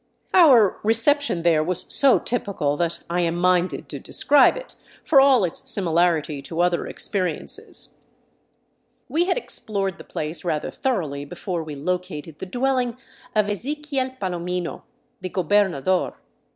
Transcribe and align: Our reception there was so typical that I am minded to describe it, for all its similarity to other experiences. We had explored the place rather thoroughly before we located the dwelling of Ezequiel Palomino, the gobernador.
Our 0.33 0.79
reception 0.81 1.43
there 1.43 1.63
was 1.63 1.85
so 1.93 2.17
typical 2.17 2.75
that 2.77 3.03
I 3.07 3.21
am 3.21 3.35
minded 3.35 3.87
to 3.89 3.99
describe 3.99 4.57
it, 4.57 4.75
for 5.03 5.21
all 5.21 5.43
its 5.43 5.69
similarity 5.69 6.41
to 6.41 6.61
other 6.61 6.87
experiences. 6.87 7.99
We 9.07 9.25
had 9.25 9.37
explored 9.37 9.99
the 9.99 10.03
place 10.03 10.43
rather 10.43 10.71
thoroughly 10.71 11.23
before 11.23 11.61
we 11.63 11.75
located 11.75 12.39
the 12.39 12.47
dwelling 12.47 12.97
of 13.35 13.45
Ezequiel 13.45 14.17
Palomino, 14.19 14.81
the 15.19 15.29
gobernador. 15.29 16.15